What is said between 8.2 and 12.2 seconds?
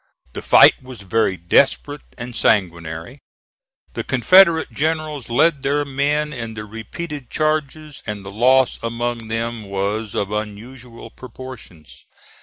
the loss among them was of unusual proportions.